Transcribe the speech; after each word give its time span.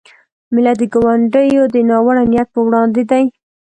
ملت 0.53 0.77
د 0.79 0.83
ګاونډیو 0.93 1.63
د 1.73 1.75
ناوړه 1.89 2.23
نیت 2.31 2.47
په 2.53 2.59
وړاندې 2.67 3.03
دی. 3.11 3.25